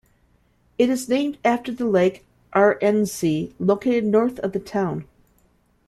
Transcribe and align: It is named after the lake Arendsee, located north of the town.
It 0.79 0.89
is 0.89 1.07
named 1.07 1.37
after 1.45 1.71
the 1.71 1.85
lake 1.85 2.25
Arendsee, 2.55 3.53
located 3.59 4.03
north 4.03 4.39
of 4.39 4.51
the 4.51 4.59
town. 4.59 5.05